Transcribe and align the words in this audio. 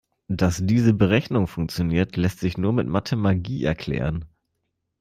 Dass 0.29 0.65
diese 0.65 0.93
Berechnung 0.95 1.45
funktioniert, 1.45 2.17
lässt 2.17 2.39
sich 2.39 2.57
nur 2.57 2.73
mit 2.73 2.87
Mathemagie 2.87 3.65
erklären. 3.65 4.25